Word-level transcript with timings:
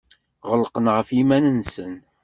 Ɣelqen 0.49 0.85
ɣef 0.95 1.07
yiman-nsen. 1.15 1.93